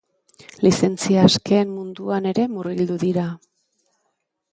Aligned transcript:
Lizentzia 0.67 1.25
askeen 1.29 1.69
munduan 1.73 2.29
ere 2.31 2.47
murgildu 2.55 2.97
dira. 3.05 3.27